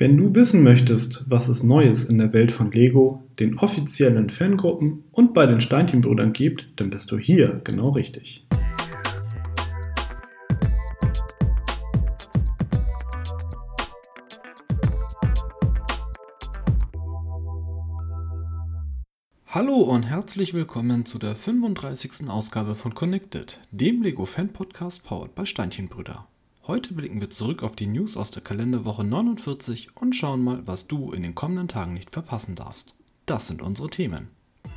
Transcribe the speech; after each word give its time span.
Wenn 0.00 0.16
du 0.16 0.32
wissen 0.32 0.62
möchtest, 0.62 1.24
was 1.28 1.48
es 1.48 1.64
Neues 1.64 2.04
in 2.04 2.18
der 2.18 2.32
Welt 2.32 2.52
von 2.52 2.70
Lego, 2.70 3.24
den 3.40 3.58
offiziellen 3.58 4.30
Fangruppen 4.30 5.02
und 5.10 5.34
bei 5.34 5.44
den 5.44 5.60
Steinchenbrüdern 5.60 6.32
gibt, 6.32 6.68
dann 6.76 6.88
bist 6.88 7.10
du 7.10 7.18
hier 7.18 7.60
genau 7.64 7.88
richtig. 7.88 8.46
Hallo 19.48 19.78
und 19.78 20.04
herzlich 20.04 20.54
willkommen 20.54 21.06
zu 21.06 21.18
der 21.18 21.34
35. 21.34 22.28
Ausgabe 22.28 22.76
von 22.76 22.94
Connected, 22.94 23.58
dem 23.72 24.02
Lego 24.02 24.26
Fan 24.26 24.50
Podcast 24.52 25.04
powered 25.04 25.34
bei 25.34 25.44
Steinchenbrüder. 25.44 26.24
Heute 26.68 26.92
blicken 26.92 27.22
wir 27.22 27.30
zurück 27.30 27.62
auf 27.62 27.74
die 27.76 27.86
News 27.86 28.18
aus 28.18 28.30
der 28.30 28.42
Kalenderwoche 28.42 29.02
49 29.02 29.96
und 29.96 30.14
schauen 30.14 30.44
mal, 30.44 30.66
was 30.66 30.86
du 30.86 31.12
in 31.12 31.22
den 31.22 31.34
kommenden 31.34 31.66
Tagen 31.66 31.94
nicht 31.94 32.12
verpassen 32.12 32.56
darfst. 32.56 32.94
Das 33.24 33.46
sind 33.46 33.62
unsere 33.62 33.88
Themen. 33.88 34.28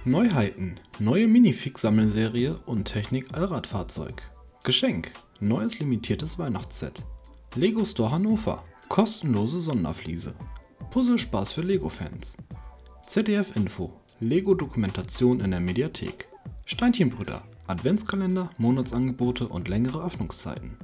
Neuheiten, 0.05 0.75
neue 0.99 1.27
Minifix-Sammelserie 1.27 2.55
und 2.65 2.85
Technik-Allradfahrzeug. 2.85 4.23
Geschenk, 4.63 5.11
neues 5.41 5.79
limitiertes 5.79 6.39
Weihnachtsset. 6.39 7.03
Lego 7.55 7.83
Store 7.83 8.11
Hannover, 8.11 8.63
kostenlose 8.87 9.59
Sonderfliese. 9.59 10.33
Puzzlespaß 10.91 11.51
für 11.51 11.61
Lego-Fans. 11.61 12.37
ZDF 13.05 13.53
Info, 13.57 13.91
Lego-Dokumentation 14.21 15.41
in 15.41 15.51
der 15.51 15.59
Mediathek. 15.59 16.29
Steinchenbrüder, 16.63 17.43
Adventskalender, 17.67 18.49
Monatsangebote 18.57 19.49
und 19.49 19.67
längere 19.67 20.01
Öffnungszeiten. 20.05 20.77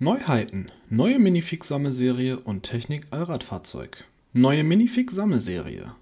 Neuheiten, 0.00 0.66
neue 0.90 1.20
Minifix-Sammelserie 1.20 2.40
und 2.40 2.64
Technik-Allradfahrzeug. 2.64 4.04
Neue 4.32 4.64
Minifix-Sammelserie. 4.64 5.92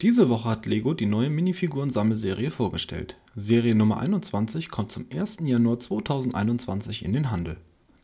Diese 0.00 0.30
Woche 0.30 0.48
hat 0.48 0.64
Lego 0.64 0.94
die 0.94 1.04
neue 1.04 1.28
Minifiguren-Sammelserie 1.28 2.50
vorgestellt. 2.50 3.18
Serie 3.34 3.74
Nummer 3.74 4.00
21 4.00 4.70
kommt 4.70 4.90
zum 4.90 5.04
1. 5.14 5.40
Januar 5.42 5.78
2021 5.78 7.04
in 7.04 7.12
den 7.12 7.30
Handel. 7.30 7.58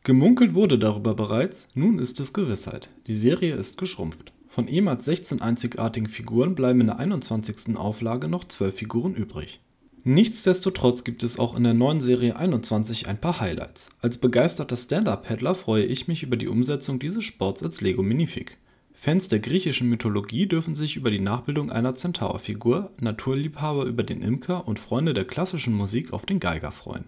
Gemunkelt 0.04 0.52
wurde 0.52 0.78
darüber 0.78 1.14
bereits, 1.14 1.66
nun 1.74 1.98
ist 1.98 2.20
es 2.20 2.34
Gewissheit. 2.34 2.90
Die 3.06 3.14
Serie 3.14 3.54
ist 3.54 3.78
geschrumpft. 3.78 4.34
Von 4.48 4.68
ehemals 4.68 5.06
16 5.06 5.40
einzigartigen 5.40 6.10
Figuren 6.10 6.54
bleiben 6.54 6.82
in 6.82 6.88
der 6.88 6.98
21. 6.98 7.78
Auflage 7.78 8.28
noch 8.28 8.44
12 8.44 8.76
Figuren 8.76 9.14
übrig. 9.14 9.60
Nichtsdestotrotz 10.04 11.04
gibt 11.04 11.22
es 11.22 11.38
auch 11.38 11.56
in 11.56 11.62
der 11.62 11.74
neuen 11.74 12.00
Serie 12.00 12.34
21 12.34 13.06
ein 13.06 13.20
paar 13.20 13.38
Highlights. 13.38 13.90
Als 14.00 14.18
begeisterter 14.18 14.76
Stand-Up-Paddler 14.76 15.54
freue 15.54 15.84
ich 15.84 16.08
mich 16.08 16.24
über 16.24 16.36
die 16.36 16.48
Umsetzung 16.48 16.98
dieses 16.98 17.24
Sports 17.24 17.62
als 17.62 17.80
Lego 17.80 18.02
Minifig. 18.02 18.58
Fans 18.92 19.28
der 19.28 19.38
griechischen 19.38 19.88
Mythologie 19.88 20.46
dürfen 20.46 20.74
sich 20.74 20.96
über 20.96 21.12
die 21.12 21.20
Nachbildung 21.20 21.70
einer 21.70 21.94
Centaur-Figur, 21.94 22.90
Naturliebhaber 22.98 23.84
über 23.84 24.02
den 24.02 24.22
Imker 24.22 24.66
und 24.66 24.80
Freunde 24.80 25.14
der 25.14 25.24
klassischen 25.24 25.74
Musik 25.74 26.12
auf 26.12 26.26
den 26.26 26.40
Geiger 26.40 26.72
freuen. 26.72 27.04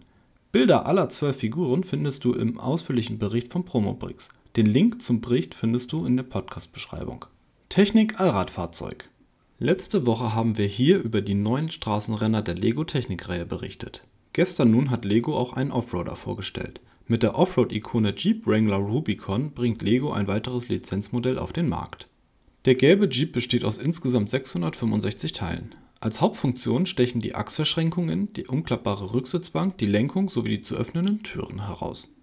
Bilder 0.53 0.87
aller 0.87 1.09
zwölf 1.09 1.39
Figuren 1.39 1.83
findest 1.83 2.25
du 2.25 2.33
im 2.33 2.61
ausführlichen 2.61 3.19
Bericht 3.19 3.53
von 3.53 3.65
Promobricks. 3.65 4.29
Den 4.55 4.67
Link 4.67 5.03
zum 5.03 5.21
Bericht 5.21 5.57
findest 5.57 5.91
du 5.91 6.07
in 6.07 6.17
der 6.17 6.23
Podcast-Beschreibung. 6.23 7.25
Technik 7.71 8.21
Allradfahrzeug 8.21 9.11
Letzte 9.61 10.05
Woche 10.05 10.35
haben 10.35 10.59
wir 10.59 10.67
hier 10.67 10.99
über 10.99 11.21
die 11.21 11.35
neuen 11.35 11.71
Straßenrenner 11.71 12.43
der 12.43 12.57
Lego-Technik-Reihe 12.57 13.47
berichtet. 13.47 14.03
Gestern 14.33 14.73
nun 14.73 14.91
hat 14.91 15.05
Lego 15.05 15.39
auch 15.39 15.53
einen 15.53 15.71
Offroader 15.71 16.17
vorgestellt. 16.17 16.81
Mit 17.07 17.23
der 17.23 17.39
Offroad-Ikone 17.39 18.15
Jeep 18.17 18.49
Wrangler 18.49 18.79
Rubicon 18.79 19.53
bringt 19.53 19.83
Lego 19.83 20.11
ein 20.11 20.27
weiteres 20.27 20.69
Lizenzmodell 20.69 21.39
auf 21.39 21.53
den 21.53 21.69
Markt. 21.69 22.09
Der 22.65 22.75
gelbe 22.75 23.09
Jeep 23.09 23.33
besteht 23.33 23.65
aus 23.65 23.79
insgesamt 23.79 24.29
665 24.29 25.33
Teilen. 25.33 25.73
Als 26.01 26.21
Hauptfunktion 26.21 26.87
stechen 26.87 27.21
die 27.21 27.37
Achsverschränkungen, 27.37 28.33
die 28.33 28.49
umklappbare 28.49 29.15
Rücksitzbank, 29.15 29.79
die 29.79 29.87
Lenkung 29.87 30.29
sowie 30.29 30.49
die 30.49 30.61
zu 30.63 30.75
öffnenden 30.75 31.23
Türen 31.23 31.65
heraus 31.67 32.15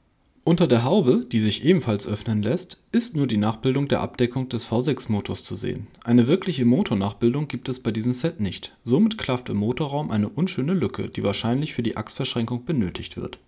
unter 0.44 0.68
der 0.68 0.84
Haube, 0.84 1.26
die 1.32 1.40
sich 1.40 1.64
ebenfalls 1.66 2.08
öffnen 2.08 2.42
lässt, 2.42 2.82
ist 2.92 3.16
nur 3.16 3.28
die 3.28 3.38
Nachbildung 3.38 3.88
der 3.88 4.02
Abdeckung 4.02 4.50
des 4.50 4.68
V6-Motors 4.68 5.44
zu 5.44 5.56
sehen. 5.56 5.88
Eine 6.04 6.28
wirkliche 6.28 6.66
Motornachbildung 6.66 7.48
gibt 7.48 7.70
es 7.70 7.80
bei 7.80 7.92
diesem 7.92 8.12
Set 8.12 8.40
nicht, 8.40 8.76
somit 8.84 9.18
klafft 9.18 9.50
im 9.50 9.58
Motorraum 9.58 10.10
eine 10.10 10.30
unschöne 10.30 10.74
Lücke, 10.74 11.10
die 11.10 11.24
wahrscheinlich 11.24 11.74
für 11.74 11.84
die 11.84 11.96
Achsverschränkung 11.96 12.66
benötigt 12.66 13.18
wird. 13.18 13.40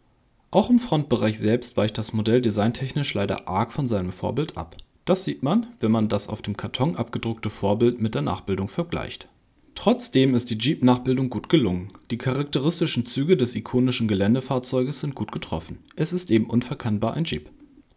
Auch 0.52 0.70
im 0.70 0.80
Frontbereich 0.80 1.40
selbst 1.40 1.78
weicht 1.78 1.98
das 1.98 2.14
Modell 2.14 2.42
designtechnisch 2.42 3.14
leider 3.16 3.48
arg 3.48 3.74
von 3.74 3.88
seinem 3.88 4.12
Vorbild 4.12 4.56
ab. 4.56 4.78
Das 5.06 5.26
sieht 5.26 5.42
man, 5.42 5.66
wenn 5.80 5.92
man 5.92 6.10
das 6.10 6.30
auf 6.30 6.42
dem 6.44 6.56
Karton 6.56 6.96
abgedruckte 6.96 7.50
Vorbild 7.50 8.00
mit 8.00 8.14
der 8.14 8.22
Nachbildung 8.22 8.70
vergleicht 8.70 9.28
Trotzdem 9.76 10.36
ist 10.36 10.50
die 10.50 10.58
Jeep-Nachbildung 10.58 11.30
gut 11.30 11.50
gelungen. 11.50 11.92
Die 12.12 12.18
charakteristischen 12.18 13.06
Züge 13.06 13.36
des 13.36 13.56
ikonischen 13.56 14.08
Geländefahrzeuges 14.08 15.00
sind 15.00 15.16
gut 15.16 15.32
getroffen. 15.32 15.80
Es 15.96 16.14
ist 16.14 16.32
eben 16.32 16.46
unverkennbar 16.46 17.16
ein 17.16 17.26
Jeep. 17.26 17.50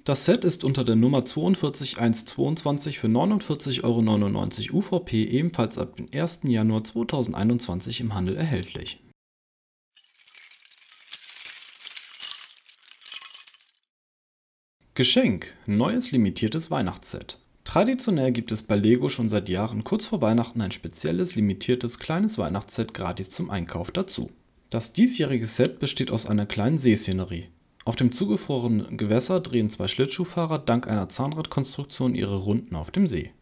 Das 0.05 0.25
Set 0.25 0.45
ist 0.45 0.65
unter 0.65 0.85
der 0.85 0.97
Nummer 0.97 1.25
42122 1.25 2.99
für 2.99 3.09
49,99 3.09 4.73
Euro 4.73 4.79
UVP 4.79 5.25
ebenfalls 5.25 5.79
ab 5.79 5.97
dem 5.97 6.09
1. 6.13 6.41
Januar 6.45 6.85
2021 6.85 8.01
im 8.01 8.15
Handel 8.15 8.37
erhältlich. 8.37 9.01
Geschenk: 14.95 15.57
Neues 15.67 16.11
limitiertes 16.13 16.71
Weihnachtsset 16.71 17.39
Traditionell 17.67 18.31
gibt 18.31 18.53
es 18.53 18.63
bei 18.63 18.77
Lego 18.77 19.09
schon 19.09 19.29
seit 19.29 19.49
Jahren 19.49 19.83
kurz 19.83 20.07
vor 20.07 20.23
Weihnachten 20.23 20.61
ein 20.61 20.71
spezielles 20.71 21.35
limitiertes 21.35 21.99
kleines 21.99 22.39
Weihnachtsset 22.39 22.95
gratis 22.95 23.29
zum 23.29 23.51
Einkauf 23.51 23.91
dazu. 23.91 24.31
Das 24.71 24.93
diesjährige 24.93 25.49
Set 25.49 25.81
besteht 25.81 26.13
aus 26.13 26.27
einer 26.27 26.47
kleinen 26.47 26.79
Seeszenerie. 26.79 27.49
Auf 27.85 27.97
dem 27.97 28.13
zugefrorenen 28.13 28.97
Gewässer 28.97 29.41
drehen 29.41 29.69
zwei 29.69 29.89
Schlittschuhfahrer 29.89 30.61
dank 30.61 30.87
einer 30.87 31.09
Zahnradkonstruktion 31.09 32.15
ihre 32.15 32.37
Runden 32.37 32.77
auf 32.77 32.93
dem 32.93 33.09
See. 33.09 33.33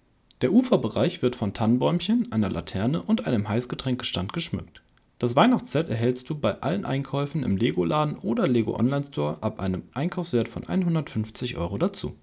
Der 0.40 0.52
Uferbereich 0.52 1.20
wird 1.20 1.36
von 1.36 1.52
Tannenbäumchen, 1.52 2.32
einer 2.32 2.48
Laterne 2.48 3.02
und 3.02 3.26
einem 3.26 3.48
Heißgetränkestand 3.48 4.32
geschmückt. 4.32 4.82
Das 5.18 5.36
Weihnachtsset 5.36 5.90
erhältst 5.90 6.30
du 6.30 6.34
bei 6.34 6.62
allen 6.62 6.86
Einkäufen 6.86 7.42
im 7.42 7.58
Lego-Laden 7.58 8.16
oder 8.16 8.48
Lego 8.48 8.74
Online 8.74 9.04
Store 9.04 9.36
ab 9.42 9.60
einem 9.60 9.82
Einkaufswert 9.92 10.48
von 10.48 10.66
150 10.66 11.58
Euro 11.58 11.76
dazu 11.76 12.16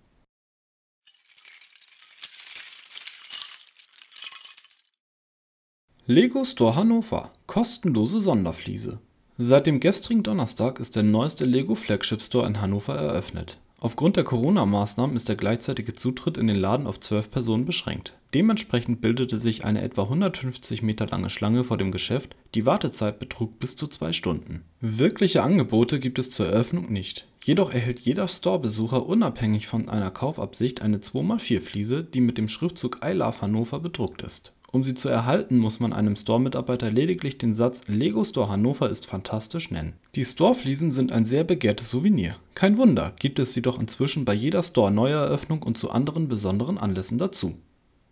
Lego 6.13 6.43
Store 6.43 6.75
Hannover– 6.75 7.31
Kostenlose 7.47 8.19
Sonderfliese 8.19 8.99
Seit 9.37 9.65
dem 9.65 9.79
gestrigen 9.79 10.23
Donnerstag 10.23 10.81
ist 10.81 10.97
der 10.97 11.03
neueste 11.03 11.45
Lego 11.45 11.73
Flagship 11.73 12.21
Store 12.21 12.45
in 12.45 12.59
Hannover 12.59 12.95
eröffnet. 12.95 13.61
Aufgrund 13.79 14.17
der 14.17 14.25
Corona-Maßnahmen 14.25 15.15
ist 15.15 15.29
der 15.29 15.37
gleichzeitige 15.37 15.93
Zutritt 15.93 16.35
in 16.35 16.47
den 16.47 16.57
Laden 16.57 16.85
auf 16.85 16.99
zwölf 16.99 17.31
Personen 17.31 17.63
beschränkt. 17.63 18.11
Dementsprechend 18.33 18.99
bildete 18.99 19.37
sich 19.37 19.63
eine 19.63 19.83
etwa 19.83 20.03
150 20.03 20.81
Meter 20.81 21.07
lange 21.07 21.29
Schlange 21.29 21.63
vor 21.63 21.77
dem 21.77 21.93
Geschäft, 21.93 22.35
die 22.55 22.65
Wartezeit 22.65 23.17
betrug 23.17 23.61
bis 23.61 23.77
zu 23.77 23.87
zwei 23.87 24.11
Stunden. 24.11 24.63
Wirkliche 24.81 25.43
Angebote 25.43 26.01
gibt 26.01 26.19
es 26.19 26.29
zur 26.29 26.47
Eröffnung 26.47 26.91
nicht. 26.91 27.25
Jedoch 27.41 27.71
erhält 27.71 28.01
jeder 28.01 28.27
Store-Besucher 28.27 29.05
unabhängig 29.05 29.67
von 29.67 29.87
einer 29.87 30.11
Kaufabsicht 30.11 30.81
eine 30.81 30.97
2x4-Fliese, 30.97 32.03
die 32.03 32.19
mit 32.19 32.37
dem 32.37 32.49
Schriftzug 32.49 32.99
I 33.01 33.13
Love 33.13 33.41
Hannover 33.41 33.79
bedruckt 33.79 34.23
ist 34.23 34.51
um 34.71 34.83
sie 34.83 34.93
zu 34.93 35.09
erhalten, 35.09 35.57
muss 35.57 35.79
man 35.79 35.93
einem 35.93 36.15
Store-Mitarbeiter 36.15 36.89
lediglich 36.89 37.37
den 37.37 37.53
Satz 37.53 37.83
Lego 37.87 38.23
Store 38.23 38.49
Hannover 38.49 38.89
ist 38.89 39.05
fantastisch 39.05 39.69
nennen. 39.69 39.93
Die 40.15 40.25
Store-Fliesen 40.25 40.91
sind 40.91 41.11
ein 41.11 41.25
sehr 41.25 41.43
begehrtes 41.43 41.89
Souvenir. 41.89 42.35
Kein 42.55 42.77
Wunder, 42.77 43.13
gibt 43.19 43.39
es 43.39 43.53
sie 43.53 43.61
doch 43.61 43.79
inzwischen 43.79 44.25
bei 44.25 44.33
jeder 44.33 44.63
Store-Neueröffnung 44.63 45.63
und 45.63 45.77
zu 45.77 45.91
anderen 45.91 46.27
besonderen 46.27 46.77
Anlässen 46.77 47.17
dazu. 47.17 47.55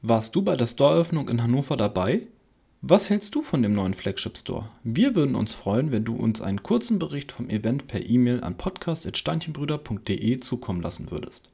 Warst 0.01 0.36
du 0.36 0.42
bei 0.42 0.56
der 0.56 0.68
Store-Eröffnung 0.68 1.30
in 1.30 1.44
Hannover 1.44 1.78
dabei? 1.78 2.28
Was 2.81 3.10
hältst 3.10 3.36
du 3.36 3.42
von 3.42 3.62
dem 3.62 3.74
neuen 3.74 3.94
Flagship 3.94 4.38
Store? 4.38 4.69
Wir 4.86 5.13
würden 5.13 5.36
uns 5.36 5.54
freuen, 5.54 5.92
wenn 5.92 6.06
du 6.06 6.16
uns 6.16 6.42
einen 6.42 6.63
kurzen 6.63 6.98
Bericht 6.98 7.34
vom 7.34 7.50
Event 7.50 7.88
per 7.88 8.10
E-Mail 8.10 8.42
an 8.42 8.56
podcast.steinchenbrüder.de 8.56 10.39
zukommen 10.39 10.81
lassen 10.81 11.12
würdest. 11.12 11.50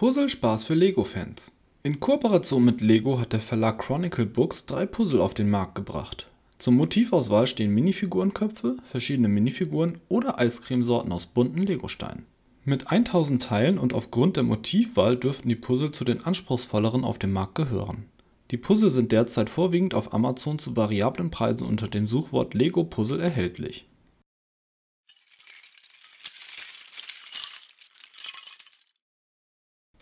Puzzlespaß 0.00 0.64
für 0.64 0.72
Lego-Fans. 0.72 1.58
In 1.82 2.00
Kooperation 2.00 2.64
mit 2.64 2.80
Lego 2.80 3.20
hat 3.20 3.34
der 3.34 3.40
Verlag 3.40 3.80
Chronicle 3.80 4.24
Books 4.24 4.64
drei 4.64 4.86
Puzzle 4.86 5.20
auf 5.20 5.34
den 5.34 5.50
Markt 5.50 5.74
gebracht. 5.74 6.26
Zur 6.56 6.72
Motivauswahl 6.72 7.46
stehen 7.46 7.74
Minifigurenköpfe, 7.74 8.78
verschiedene 8.90 9.28
Minifiguren 9.28 9.98
oder 10.08 10.38
Eiscremesorten 10.38 11.12
aus 11.12 11.26
bunten 11.26 11.64
Legosteinen. 11.64 12.24
Mit 12.64 12.90
1000 12.90 13.42
Teilen 13.42 13.78
und 13.78 13.92
aufgrund 13.92 14.36
der 14.36 14.42
Motivwahl 14.42 15.18
dürften 15.18 15.50
die 15.50 15.54
Puzzle 15.54 15.90
zu 15.90 16.06
den 16.06 16.24
anspruchsvolleren 16.24 17.04
auf 17.04 17.18
dem 17.18 17.34
Markt 17.34 17.56
gehören. 17.56 18.06
Die 18.52 18.56
Puzzle 18.56 18.90
sind 18.90 19.12
derzeit 19.12 19.50
vorwiegend 19.50 19.92
auf 19.92 20.14
Amazon 20.14 20.58
zu 20.58 20.78
variablen 20.78 21.30
Preisen 21.30 21.66
unter 21.66 21.88
dem 21.88 22.08
Suchwort 22.08 22.54
Lego 22.54 22.84
Puzzle 22.84 23.20
erhältlich. 23.20 23.84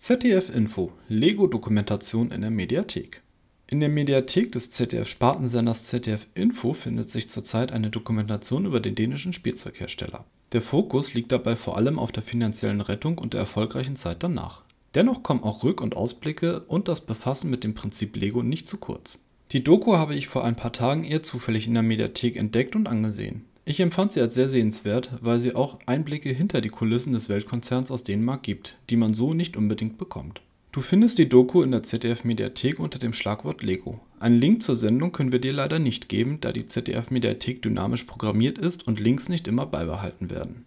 ZDF 0.09 0.49
Info 0.57 0.91
Lego 1.11 1.47
Dokumentation 1.47 2.31
in 2.31 2.41
der 2.41 2.51
Mediathek 2.51 3.21
in 3.67 3.81
der 3.81 3.91
Mediathek 3.91 4.51
des 4.53 4.71
ZDF-Spartensenders 4.71 5.85
ZDF 5.85 6.29
Info 6.35 6.73
findet 6.73 7.11
sich 7.11 7.29
zurzeit 7.29 7.73
eine 7.73 7.91
Dokumentation 7.91 8.65
über 8.65 8.81
den 8.81 8.95
dänischen 8.95 9.35
Spielzeughersteller. 9.35 10.25
Der 10.53 10.63
Fokus 10.63 11.13
liegt 11.13 11.31
dabei 11.31 11.57
vor 11.57 11.77
allem 11.77 11.99
auf 11.99 12.11
der 12.11 12.23
finanziellen 12.23 12.81
Rettung 12.81 13.19
und 13.19 13.35
der 13.35 13.41
erfolgreichen 13.41 13.97
Zeit 13.97 14.23
danach. 14.23 14.63
Dennoch 14.95 15.23
kommen 15.23 15.43
auch 15.43 15.63
Rück 15.63 15.83
und 15.83 15.95
Ausblicke 15.95 16.61
und 16.61 16.89
das 16.89 17.03
Befassen 17.03 17.51
mit 17.51 17.63
dem 17.63 17.75
Prinzip 17.75 18.17
Lego 18.17 18.43
nicht 18.43 18.67
zu 18.67 18.79
kurz. 18.79 19.19
Die 19.53 19.63
Doku 19.63 19.99
habe 19.99 20.15
ich 20.15 20.29
vor 20.29 20.43
ein 20.43 20.57
paar 20.57 20.73
Tagen 20.73 21.05
eher 21.05 21.23
zufällig 21.23 21.67
in 21.67 21.75
der 21.75 21.83
Mediathek 21.83 22.37
entdeckt 22.37 22.77
und 22.77 22.89
angesehen. 22.89 23.45
Ich 23.69 23.81
empfand 23.81 24.13
sie 24.13 24.23
als 24.23 24.33
sehr 24.33 24.49
sehenswert, 24.49 25.11
weil 25.21 25.39
sie 25.41 25.55
auch 25.55 25.79
Einblicke 25.85 26.31
hinter 26.31 26.63
die 26.63 26.71
Kulissen 26.71 27.13
des 27.13 27.29
Weltkonzerns 27.29 27.91
aus 27.91 28.03
Dänemark 28.03 28.43
gibt, 28.43 28.79
die 28.89 28.97
man 28.97 29.13
so 29.13 29.35
nicht 29.35 29.59
unbedingt 29.59 29.99
bekommt. 29.99 30.41
Du 30.73 30.81
findest 30.81 31.19
die 31.19 31.29
Doku 31.29 31.61
in 31.63 31.73
der 31.73 31.83
ZDF-Mediathek 31.83 32.81
unter 32.81 32.99
dem 32.99 33.13
Schlagwort 33.13 33.63
Lego. 33.63 34.01
Einen 34.21 34.39
Link 34.39 34.63
zur 34.63 34.75
Sendung 34.75 35.13
können 35.13 35.33
wir 35.33 35.39
dir 35.39 35.53
leider 35.53 35.79
nicht 35.81 36.09
geben, 36.09 36.39
da 36.41 36.53
die 36.53 36.65
ZDF-Mediathek 36.65 37.61
dynamisch 37.61 38.05
programmiert 38.05 38.57
ist 38.57 38.87
und 38.87 39.01
Links 39.01 39.29
nicht 39.29 39.47
immer 39.47 39.67
beibehalten 39.67 40.31
werden. 40.31 40.65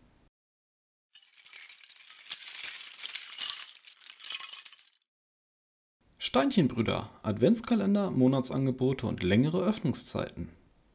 Steinchenbrüder, 6.19 7.09
Adventskalender, 7.23 8.11
Monatsangebote 8.11 9.07
und 9.07 9.23
längere 9.23 9.63
Öffnungszeiten. 9.63 10.49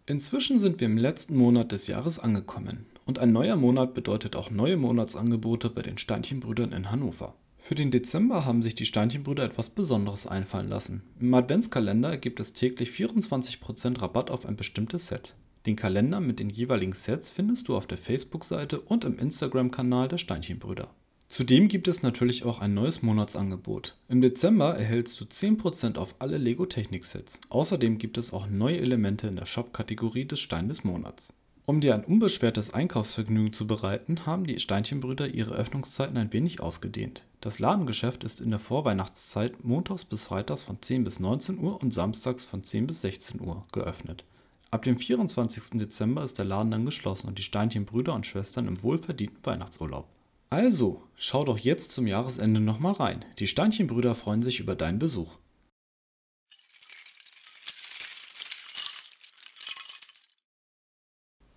Inzwischen 0.09 0.61
sind 0.61 0.79
wir 0.79 0.87
im 0.87 0.99
letzten 0.99 1.37
Monat 1.37 1.73
des 1.73 1.89
Jahres 1.89 2.21
angekommen 2.21 2.87
und 3.07 3.19
ein 3.19 3.33
neuer 3.33 3.57
Monat 3.57 3.93
bedeutet 3.93 4.37
auch 4.37 4.53
neue 4.53 4.77
Monatsangebote 4.77 5.69
bei 5.69 5.83
den 5.83 5.99
Steinchenbrüdern 5.99 6.71
in 6.71 6.93
Hannover. 6.93 7.35
Für 7.59 7.75
den 7.75 7.91
Dezember 7.91 8.45
haben 8.45 8.63
sich 8.63 8.77
die 8.77 8.87
Steinchenbrüder 8.87 9.43
etwas 9.43 9.71
Besonderes 9.71 10.29
einfallen 10.29 10.69
lassen. 10.69 11.03
Im 11.19 11.35
Adventskalender 11.35 12.19
gibt 12.19 12.39
es 12.39 12.53
täglich 12.53 12.91
24% 12.91 14.01
Rabatt 14.01 14.31
auf 14.31 14.47
ein 14.47 14.55
bestimmtes 14.55 15.09
Set. 15.09 15.35
Den 15.67 15.75
Kalender 15.75 16.21
mit 16.21 16.39
den 16.39 16.51
jeweiligen 16.51 16.93
Sets 16.93 17.33
findest 17.33 17.67
du 17.67 17.77
auf 17.77 17.89
der 17.89 17.99
Facebook-Seite 17.99 18.79
und 18.79 19.05
im 19.05 19.19
Instagram-Kanal 19.19 20.07
der 20.07 20.19
Steinchenbrüder. 20.19 20.89
Zudem 21.29 21.67
gibt 21.67 21.89
es 21.89 22.03
natürlich 22.03 22.45
auch 22.45 22.61
ein 22.61 22.73
neues 22.73 23.03
Monatsangebot. 23.03 23.97
Im 24.09 24.21
Dezember 24.21 24.77
erhältst 24.77 25.21
du 25.21 25.25
10% 25.25 25.99
auf 25.99 26.15
alle 26.21 26.39
Lego 26.39 26.67
Technik 26.67 27.05
Sets. 27.05 27.41
Außerdem 27.49 27.99
gibt 27.99 28.17
es 28.17 28.33
auch 28.33 28.47
neue 28.47 28.79
Elemente 28.79 29.27
in 29.27 29.37
der 29.37 29.47
Shop-Kategorie 29.47 30.25
des 30.25 30.39
Stein 30.39 30.69
des 30.69 30.85
Monats. 30.85 31.33
Um 31.67 31.81
dir 31.81 31.95
ein 31.95 32.05
unbeschwertes 32.05 32.73
Einkaufsvergnügen 32.73 33.53
zu 33.53 33.67
bereiten, 33.67 34.25
haben 34.25 34.45
die 34.45 34.61
Steinchenbrüder 34.61 35.27
ihre 35.27 35.57
Öffnungszeiten 35.57 36.17
ein 36.17 36.33
wenig 36.33 36.61
ausgedehnt. 36.61 37.25
Das 37.41 37.59
Ladengeschäft 37.59 38.23
ist 38.23 38.41
in 38.41 38.51
der 38.51 38.61
Vorweihnachtszeit 38.61 39.65
montags 39.65 40.05
bis 40.05 40.27
freitags 40.27 40.63
von 40.63 40.81
10 40.81 41.03
bis 41.03 41.19
19 41.19 41.59
Uhr 41.59 41.83
und 41.83 41.93
samstags 41.93 42.47
von 42.47 42.63
10 42.63 42.87
bis 42.87 43.01
16 43.01 43.41
Uhr 43.41 43.67
geöffnet. 43.73 44.23
Ab 44.71 44.85
dem 44.85 44.97
24. 44.97 45.81
Dezember 45.81 46.23
ist 46.23 46.39
der 46.39 46.45
Laden 46.45 46.71
dann 46.71 46.87
geschlossen 46.87 47.27
und 47.27 47.39
die 47.39 47.43
Steinchenbrüder 47.43 48.15
und 48.15 48.27
Schwestern 48.27 48.69
im 48.69 48.81
wohlverdienten 48.85 49.45
Weihnachtsurlaub. 49.45 50.07
Also, 50.49 51.03
schau 51.17 51.45
doch 51.45 51.59
jetzt 51.59 51.91
zum 51.91 52.07
Jahresende 52.07 52.61
nochmal 52.61 52.93
rein. 52.93 53.25
Die 53.39 53.49
Steinchenbrüder 53.49 54.15
freuen 54.15 54.43
sich 54.43 54.61
über 54.61 54.77
deinen 54.77 54.99
Besuch. 54.99 55.39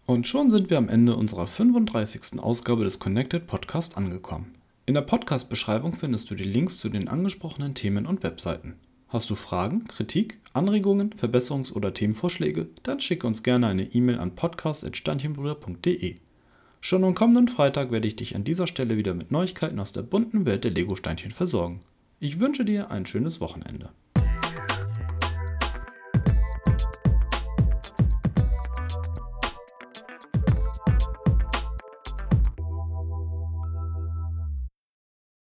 Und 0.07 0.27
schon 0.27 0.49
sind 0.49 0.71
wir 0.71 0.79
am 0.79 0.89
Ende 0.89 1.15
unserer 1.15 1.45
35. 1.45 2.39
Ausgabe 2.39 2.83
des 2.83 2.97
Connected 2.97 3.45
Podcast 3.45 3.95
angekommen. 3.95 4.55
In 4.87 4.95
der 4.95 5.01
Podcast-Beschreibung 5.01 5.95
findest 5.95 6.31
du 6.31 6.35
die 6.35 6.43
Links 6.43 6.79
zu 6.79 6.89
den 6.89 7.07
angesprochenen 7.07 7.75
Themen 7.75 8.07
und 8.07 8.23
Webseiten. 8.23 8.73
Hast 9.07 9.29
du 9.29 9.35
Fragen, 9.35 9.85
Kritik, 9.85 10.39
Anregungen, 10.53 11.13
Verbesserungs- 11.13 11.73
oder 11.73 11.93
Themenvorschläge? 11.93 12.69
Dann 12.81 12.99
schicke 12.99 13.27
uns 13.27 13.43
gerne 13.43 13.67
eine 13.67 13.83
E-Mail 13.83 14.17
an 14.17 14.33
podcast.steinchenbrüder.de. 14.33 16.15
Schon 16.81 17.03
am 17.03 17.13
kommenden 17.13 17.49
Freitag 17.49 17.91
werde 17.91 18.07
ich 18.07 18.15
dich 18.15 18.35
an 18.35 18.45
dieser 18.45 18.65
Stelle 18.65 18.95
wieder 18.95 19.13
mit 19.13 19.31
Neuigkeiten 19.31 19.79
aus 19.79 19.91
der 19.91 20.01
bunten 20.01 20.45
Welt 20.45 20.63
der 20.63 20.71
Lego-Steinchen 20.71 21.31
versorgen. 21.31 21.81
Ich 22.21 22.39
wünsche 22.39 22.63
dir 22.63 22.89
ein 22.89 23.05
schönes 23.05 23.41
Wochenende. 23.41 23.89